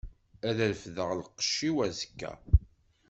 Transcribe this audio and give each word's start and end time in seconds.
Ad 0.49 0.57
refdeɣ 0.69 1.09
lqecc-iw 1.19 1.77
azekka. 1.87 2.31